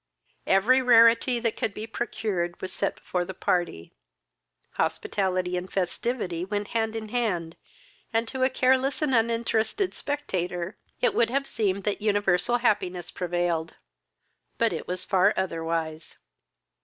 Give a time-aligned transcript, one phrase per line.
[0.47, 3.93] Every rarity that could be procured was set before the party.
[4.71, 7.55] Hospitality and festivity went hand in hand,
[8.11, 13.75] and, to a careless and uninterested spectator, it would have seemed that universal happiness prevailed;
[14.57, 16.17] but it was far otherwise.